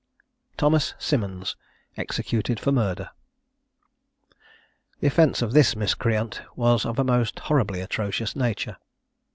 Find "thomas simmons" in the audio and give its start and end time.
0.57-1.55